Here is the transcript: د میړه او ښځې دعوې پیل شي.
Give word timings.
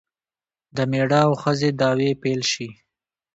د 0.75 0.77
میړه 0.91 1.19
او 1.27 1.31
ښځې 1.41 1.69
دعوې 1.79 2.11
پیل 2.23 2.41
شي. 2.51 2.69